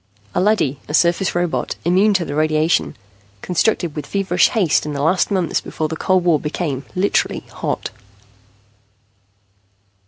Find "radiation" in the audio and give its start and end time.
2.25-2.97